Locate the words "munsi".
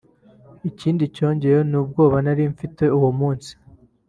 3.19-3.51